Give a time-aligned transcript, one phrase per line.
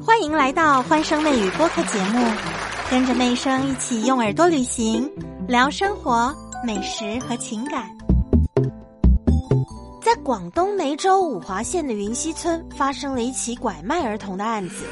[0.00, 2.26] 欢迎来到欢声妹语播客节目，
[2.90, 5.10] 跟着妹声一起用耳朵旅行，
[5.46, 6.34] 聊生活、
[6.64, 7.84] 美食和情感。
[10.00, 14.86] 在广东梅州五华县的云溪村，发生了一起拐卖儿童的案子。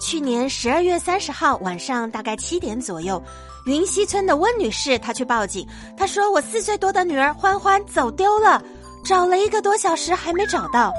[0.00, 3.22] 去年十二月三十号晚上大概七点左右，
[3.66, 5.66] 云溪村的温女士她去报警，
[5.96, 8.62] 她说我四岁多的女儿欢欢走丢了，
[9.04, 10.92] 找了一个多小时还没找到。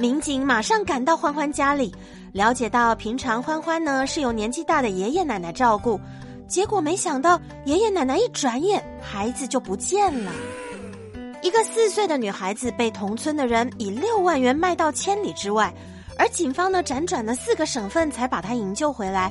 [0.00, 1.94] 民警马上赶到欢欢家里，
[2.32, 6.00] 了解到平常欢欢呢是由年纪大的爷爷奶奶照顾，
[6.48, 10.32] 结果没想到爷爷奶奶一转眼孩子就不见了。
[11.42, 15.70] 一个四岁的女孩子被同村的人以六万元卖到千里之外。
[16.16, 19.30] 而警方呢，辗转了四个省份才把她营救回来。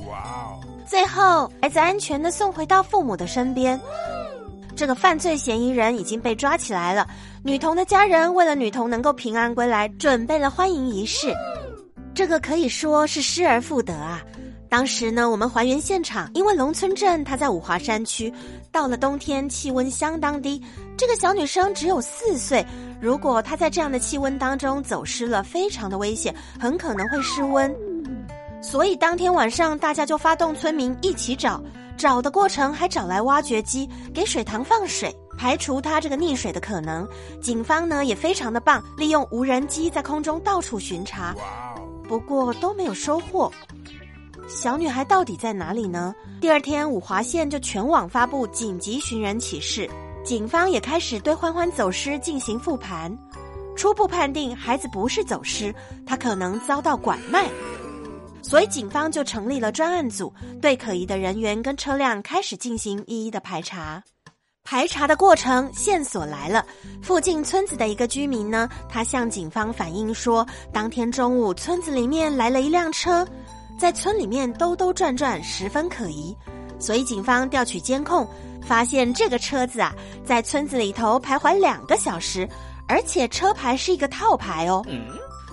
[0.86, 3.80] 最后，孩子安全的送回到父母的身边。
[4.80, 7.06] 这个犯罪嫌疑人已经被抓起来了。
[7.44, 11.34] 女童的家人为了女童能够平安归来，准备了欢迎仪式。
[12.16, 14.22] 这个可以说是失而复得啊！
[14.70, 18.34] 当时呢，我们还原现场，因为龙村镇它在五华山区，
[18.72, 20.64] 到了冬天气温相当低，
[20.96, 22.66] 这个小女生只有四岁。
[23.02, 27.76] 如果她在这样的气温当中走失了，非常的危险，很可能会失温。
[28.62, 31.62] 所以当天晚上，大家就发动村民一起找，
[32.00, 37.06] 找的过程还找来挖掘机给水塘放水，排除他这个溺水的可能。
[37.42, 41.36] 警方呢也非常的棒，利用无人机在空中到处巡查，
[42.08, 43.52] 不过都没有收获。
[44.48, 46.16] 小女孩到底在哪里呢？
[46.40, 49.88] 第二天，五华县就全网发布紧急寻人启事。
[50.24, 53.14] 警方也开始对欢欢走失进行复盘，
[53.76, 55.76] 初步判定孩子不是走失，
[56.06, 57.50] 他可能遭到拐卖，
[58.42, 64.04] 所以警方就成立了专案组，对可疑的人员跟车辆开始进行一一的排查。
[64.64, 66.64] 排查的过程，线索来了，
[67.02, 73.28] 附近村子的一个居民呢，他向警方反映说，当天中午村子里面来了一辆车，
[73.80, 76.36] 在村里面兜兜转转，十分可疑，
[76.80, 78.28] 所以警方调取监控。
[78.62, 82.48] 发现这个车子啊，在村子里头徘徊两个小时，
[82.88, 84.86] 而且车牌是一个套牌哦，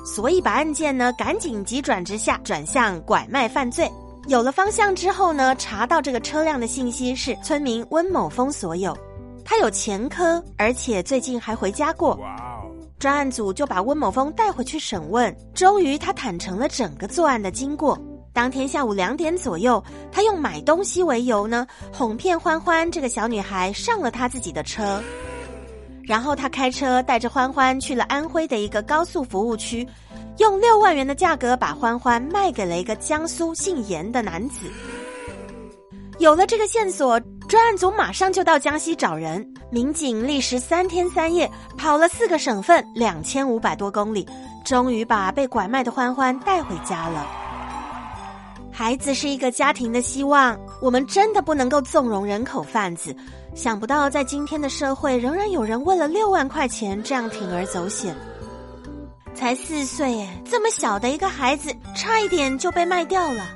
[0.06, 3.90] 所以把案件呢赶紧急转直下，转向拐卖犯罪。
[4.28, 8.96] 有了方向之后呢，查到这个车辆的信息是村民温某峰所有，
[9.44, 12.18] 他有前科，而且最近还回家过。
[12.98, 17.98] 专案组就把温某峰带回去审问，终于他坦诚了整个作案的经过。
[18.32, 25.02] 当天下午两点左右，他用买东西为由呢，哄骗欢欢这个小女孩上了他自己的车，
[26.06, 29.86] 然后他开车带着欢欢去了安徽的一个高速服务区，
[30.38, 34.60] 用六万元的价格把欢欢卖给了一个江苏姓严的男子。
[36.18, 44.26] 有了这个线索，专案组马上就到江西找人，民警历时三天三夜，跑了四个省份，两千五百多公里，
[44.64, 47.26] 终于把被拐卖的欢欢带回家了。
[48.72, 53.14] 孩子是一个家庭的希望，我们真的不能够纵容人口贩子。
[53.56, 58.14] 想不到在今天的社会，仍然有人为了六万块钱这样铤而走险。
[59.34, 63.46] 才四岁耶，这么小的一个孩子，差一点就被卖掉了。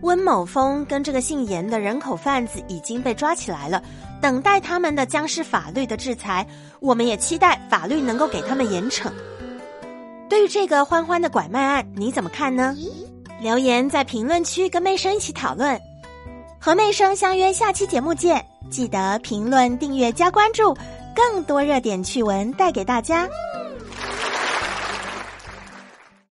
[0.00, 3.80] 温某峰跟这个姓严的人口贩子已经被抓起来了，
[4.20, 6.44] 等待他们的将是法律的制裁。
[6.80, 9.08] 我们也期待法律能够给他们严惩。
[10.28, 12.76] 对于这个欢欢的拐卖案，你怎么看呢？
[13.40, 15.80] 留言在评论区跟妹生一起讨论，
[16.58, 18.44] 和妹生相约下期节目见！
[18.70, 20.74] 记得评论、订阅、加关注，
[21.14, 23.28] 更多热点趣闻带给大家。